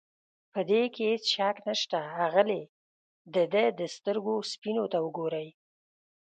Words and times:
په 0.53 0.59
دې 0.69 0.81
کې 0.93 1.03
هېڅ 1.11 1.23
شک 1.35 1.55
نشته، 1.67 1.99
اغلې 2.25 2.61
د 3.33 3.35
ده 3.53 3.63
د 3.79 3.81
سترګو 3.95 4.35
سپینو 4.51 4.85
ته 4.91 4.97
وګورئ. 5.05 5.47